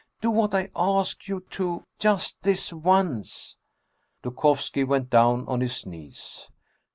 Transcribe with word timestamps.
Do 0.19 0.31
what 0.31 0.55
I 0.55 0.71
ask 0.75 1.27
you 1.27 1.45
to, 1.51 1.83
just 1.99 2.41
this 2.41 2.73
once!" 2.73 3.55
Dukovski 4.23 4.83
went 4.83 5.11
down 5.11 5.47
on 5.47 5.61
his 5.61 5.85
knees. 5.85 6.49